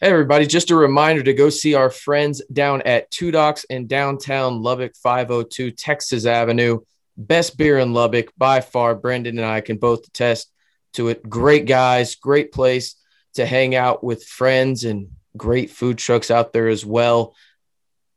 [0.00, 3.88] Hey, everybody, just a reminder to go see our friends down at Two Docs in
[3.88, 6.82] downtown Lubbock, 502 Texas Avenue.
[7.16, 8.94] Best beer in Lubbock by far.
[8.94, 10.52] Brendan and I can both attest
[10.92, 11.28] to it.
[11.28, 12.94] Great guys, great place
[13.34, 17.34] to hang out with friends, and great food trucks out there as well.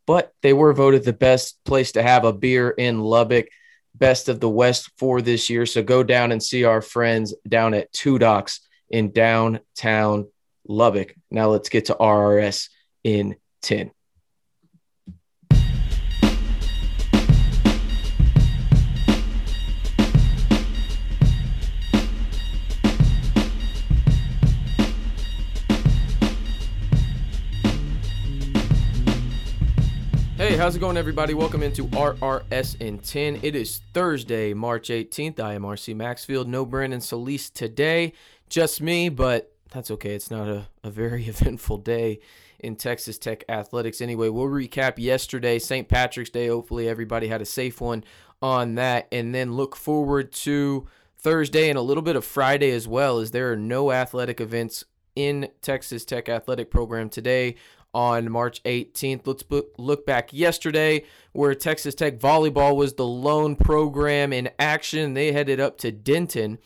[0.05, 3.47] But they were voted the best place to have a beer in Lubbock,
[3.95, 5.65] best of the West for this year.
[5.65, 8.61] So go down and see our friends down at Two Docs
[8.91, 10.27] in downtown
[10.71, 11.13] Lubbock.
[11.29, 12.69] Now let's get to RRS
[13.03, 13.91] in 10.
[30.37, 31.33] Hey, how's it going, everybody?
[31.33, 33.41] Welcome into RRS in 10.
[33.43, 35.39] It is Thursday, March 18th.
[35.39, 36.47] I am RC Maxfield.
[36.47, 38.13] No Brandon Solis today,
[38.49, 40.13] just me, but that's okay.
[40.13, 42.19] It's not a, a very eventful day
[42.59, 44.01] in Texas Tech athletics.
[44.01, 45.87] Anyway, we'll recap yesterday, St.
[45.87, 46.47] Patrick's Day.
[46.47, 48.03] Hopefully, everybody had a safe one
[48.41, 49.07] on that.
[49.11, 50.87] And then look forward to
[51.17, 54.83] Thursday and a little bit of Friday as well, as there are no athletic events
[55.15, 57.55] in Texas Tech athletic program today
[57.93, 59.21] on March 18th.
[59.25, 59.43] Let's
[59.77, 61.03] look back yesterday
[61.33, 65.13] where Texas Tech volleyball was the lone program in action.
[65.13, 66.59] They headed up to Denton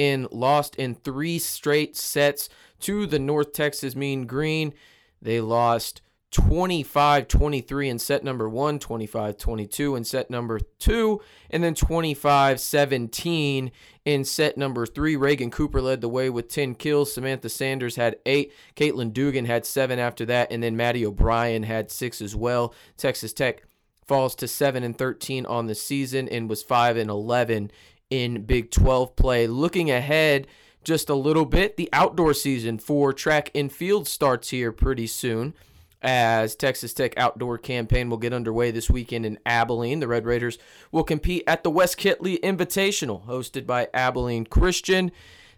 [0.00, 2.48] and lost in three straight sets
[2.80, 4.72] to the North Texas Mean Green.
[5.20, 11.20] They lost 25 23 in set number one, 25 22 in set number two,
[11.50, 13.70] and then 25 17
[14.06, 15.16] in set number three.
[15.16, 17.12] Reagan Cooper led the way with 10 kills.
[17.12, 18.54] Samantha Sanders had eight.
[18.76, 22.74] Caitlin Dugan had seven after that, and then Maddie O'Brien had six as well.
[22.96, 23.64] Texas Tech
[24.06, 27.70] falls to 7 and 13 on the season and was 5 and 11
[28.10, 29.46] in Big 12 play.
[29.46, 30.46] Looking ahead
[30.84, 35.54] just a little bit, the outdoor season for track and field starts here pretty soon
[36.02, 40.00] as Texas Tech outdoor campaign will get underway this weekend in Abilene.
[40.00, 40.58] The Red Raiders
[40.90, 45.10] will compete at the Wes Kittley Invitational hosted by Abilene Christian.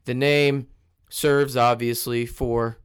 [0.05, 0.67] The name
[1.09, 2.79] serves obviously for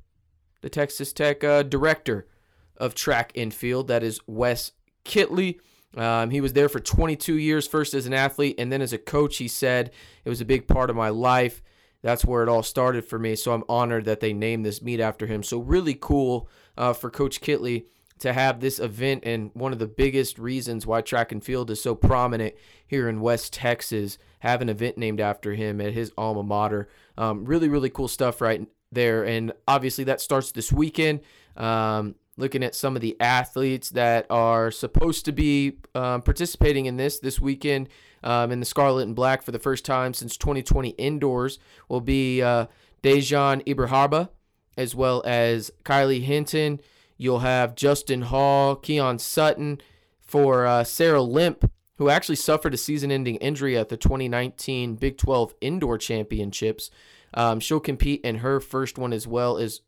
[0.61, 2.27] the Texas Tech uh, director
[2.75, 4.73] of track and field, that is Wes
[5.03, 5.59] Kittley.
[5.95, 8.97] Um, he was there for 22 years, first as an athlete and then as a
[8.97, 9.37] coach.
[9.37, 9.91] He said
[10.25, 11.61] it was a big part of my life.
[12.01, 13.35] That's where it all started for me.
[13.35, 15.43] So I'm honored that they named this meet after him.
[15.43, 17.85] So really cool uh, for Coach Kittley
[18.19, 21.81] to have this event and one of the biggest reasons why track and field is
[21.81, 22.55] so prominent
[22.85, 24.17] here in West Texas.
[24.39, 26.87] Have an event named after him at his alma mater.
[27.17, 29.23] Um, really, really cool stuff right there.
[29.23, 31.21] And obviously that starts this weekend.
[31.55, 36.97] Um, looking at some of the athletes that are supposed to be um, participating in
[36.97, 37.89] this this weekend
[38.23, 41.59] um, in the Scarlet and Black for the first time since 2020 indoors
[41.89, 42.67] will be uh,
[43.03, 44.29] Dejan Ibrahaba
[44.77, 46.79] as well as Kylie Hinton.
[47.17, 49.81] You'll have Justin Hall, Keon Sutton
[50.21, 55.17] for uh, Sarah Limp, who actually suffered a season ending injury at the 2019 Big
[55.17, 56.91] 12 Indoor Championships.
[57.33, 59.81] Um, she'll compete in her first one as well as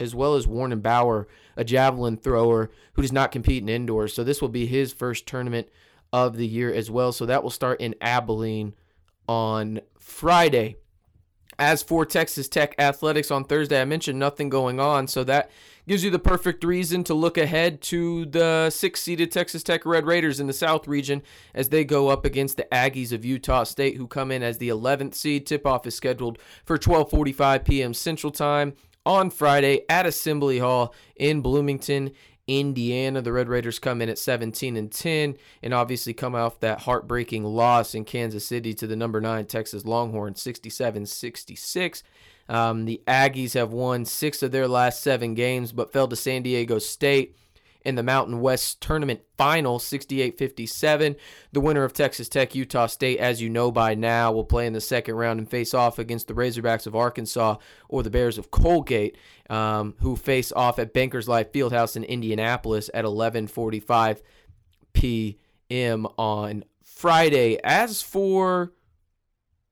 [0.00, 4.14] as well as Warren Bauer, a javelin thrower who does not compete in indoors.
[4.14, 5.68] So this will be his first tournament
[6.12, 7.12] of the year as well.
[7.12, 8.74] So that will start in Abilene
[9.28, 10.76] on Friday.
[11.58, 15.50] As for Texas Tech athletics on Thursday, I mentioned nothing going on, so that
[15.86, 20.40] gives you the perfect reason to look ahead to the six-seeded Texas Tech Red Raiders
[20.40, 21.22] in the South region
[21.52, 24.70] as they go up against the Aggies of Utah State, who come in as the
[24.70, 25.46] 11th seed.
[25.46, 27.92] Tip-off is scheduled for 12:45 p.m.
[27.92, 28.72] Central Time
[29.06, 32.12] on Friday at Assembly Hall in Bloomington,
[32.46, 33.22] Indiana.
[33.22, 37.44] The Red Raiders come in at 17 and 10 and obviously come off that heartbreaking
[37.44, 42.02] loss in Kansas City to the number 9 Texas Longhorns 67-66.
[42.48, 46.42] Um, the Aggies have won 6 of their last 7 games but fell to San
[46.42, 47.36] Diego State
[47.84, 51.16] in the Mountain West Tournament Final, 68 57.
[51.52, 54.72] The winner of Texas Tech Utah State, as you know by now, will play in
[54.72, 57.56] the second round and face off against the Razorbacks of Arkansas
[57.88, 59.16] or the Bears of Colgate,
[59.48, 64.20] um, who face off at Bankers Life Fieldhouse in Indianapolis at 11:45
[64.92, 66.06] p.m.
[66.18, 67.58] on Friday.
[67.64, 68.72] As for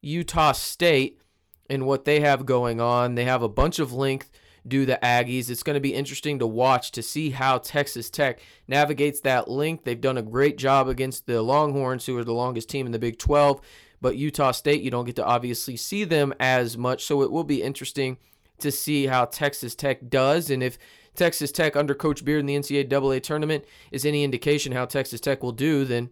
[0.01, 1.21] Utah State
[1.69, 4.31] and what they have going on, they have a bunch of length
[4.69, 5.51] do the Aggies.
[5.51, 9.85] It's going to be interesting to watch to see how Texas Tech navigates that link.
[9.85, 12.99] They've done a great job against the Longhorns, who are the longest team in the
[12.99, 13.61] Big 12.
[14.01, 17.05] But Utah State, you don't get to obviously see them as much.
[17.05, 18.19] So it will be interesting
[18.59, 20.51] to see how Texas Tech does.
[20.51, 20.79] And if
[21.15, 25.43] Texas Tech under Coach Beard in the NCAA tournament is any indication how Texas Tech
[25.43, 26.11] will do, then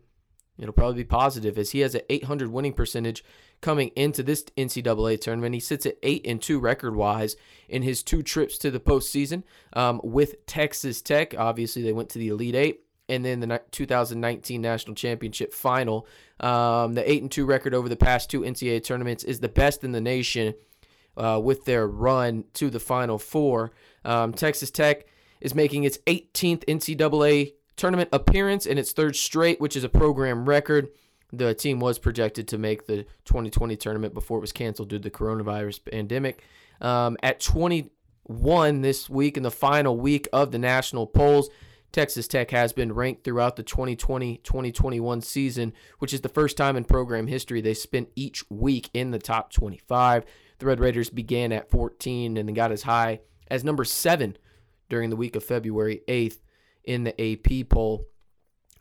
[0.58, 3.24] It'll probably be positive as he has an 800 winning percentage
[3.60, 5.54] coming into this NCAA tournament.
[5.54, 7.36] He sits at 8 and 2 record wise
[7.68, 9.42] in his two trips to the postseason
[9.74, 11.34] um, with Texas Tech.
[11.36, 16.06] Obviously, they went to the Elite Eight and then the 2019 National Championship final.
[16.40, 19.84] Um, the 8 and 2 record over the past two NCAA tournaments is the best
[19.84, 20.54] in the nation
[21.16, 23.72] uh, with their run to the Final Four.
[24.04, 25.06] Um, Texas Tech
[25.40, 30.48] is making its 18th NCAA tournament appearance in its third straight, which is a program
[30.48, 30.88] record.
[31.32, 35.02] The team was projected to make the 2020 tournament before it was canceled due to
[35.02, 36.42] the coronavirus pandemic.
[36.80, 41.50] Um, at 21 this week in the final week of the national polls,
[41.92, 46.76] Texas Tech has been ranked throughout the 2020 2021 season, which is the first time
[46.76, 50.24] in program history they spent each week in the top 25.
[50.58, 54.36] The Red Raiders began at 14 and got as high as number seven
[54.88, 56.38] during the week of February 8th
[56.86, 58.06] in the AP poll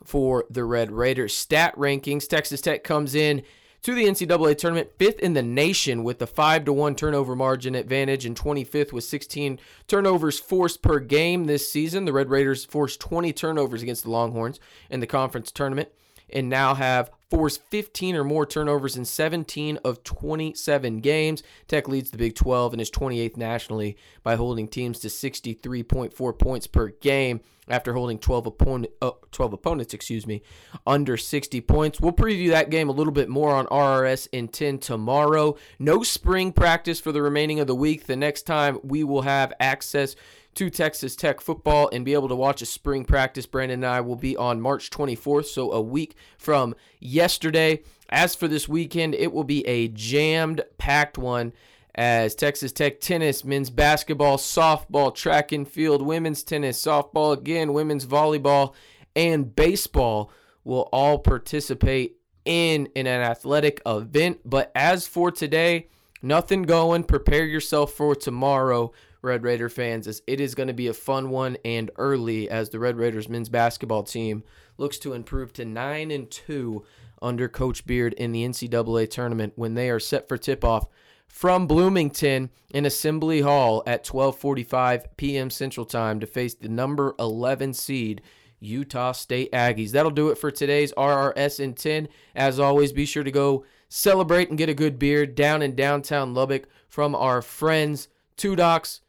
[0.04, 1.36] for the Red Raiders.
[1.36, 3.44] Stat rankings Texas Tech comes in
[3.82, 7.76] to the NCAA tournament, fifth in the nation with a 5 to 1 turnover margin
[7.76, 12.06] advantage, and 25th with 16 turnovers forced per game this season.
[12.06, 14.60] The Red Raiders forced 20 turnovers against the Longhorns
[14.90, 15.90] in the conference tournament
[16.32, 21.44] and now have forced 15 or more turnovers in 17 of 27 games.
[21.68, 26.68] Tech leads the Big 12 and is 28th nationally by holding teams to 63.4 points
[26.68, 30.42] per game after holding 12 opponent uh, 12 opponents, excuse me,
[30.86, 32.00] under 60 points.
[32.00, 35.56] We'll preview that game a little bit more on RRS in 10 tomorrow.
[35.80, 38.06] No spring practice for the remaining of the week.
[38.06, 40.16] The next time we will have access
[40.56, 43.46] to Texas Tech football and be able to watch a spring practice.
[43.46, 47.84] Brandon and I will be on March 24th, so a week from yesterday.
[48.10, 51.54] As for this weekend, it will be a jammed, packed one
[51.94, 58.06] as Texas Tech tennis, men's basketball, softball, track and field, women's tennis, softball again, women's
[58.06, 58.74] volleyball,
[59.16, 60.32] and baseball
[60.64, 64.40] will all participate in, in an athletic event.
[64.46, 65.88] But as for today,
[66.22, 67.04] nothing going.
[67.04, 68.92] Prepare yourself for tomorrow
[69.26, 72.70] Red Raider fans, as it is going to be a fun one and early as
[72.70, 74.44] the Red Raiders men's basketball team
[74.78, 76.86] looks to improve to 9 and 2
[77.22, 80.88] under Coach Beard in the NCAA tournament when they are set for tip-off
[81.28, 85.50] from Bloomington in Assembly Hall at 12:45 p.m.
[85.50, 88.22] Central Time to face the number 11 seed
[88.60, 89.92] Utah State Aggies.
[89.92, 92.08] That'll do it for today's RRS in 10.
[92.36, 96.34] As always, be sure to go celebrate and get a good beer down in downtown
[96.34, 98.08] Lubbock from our friends
[98.38, 99.02] Two Docs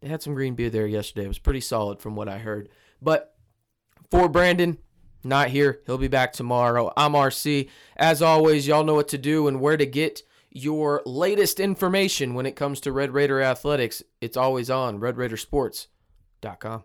[0.00, 1.24] they had some green beer there yesterday.
[1.24, 2.68] It was pretty solid from what I heard.
[3.00, 3.34] But
[4.10, 4.78] for Brandon,
[5.24, 5.80] not here.
[5.86, 6.92] He'll be back tomorrow.
[6.96, 7.68] I'm RC.
[7.96, 12.46] As always, y'all know what to do and where to get your latest information when
[12.46, 14.02] it comes to Red Raider athletics.
[14.20, 16.82] It's always on RedRaidersports.com.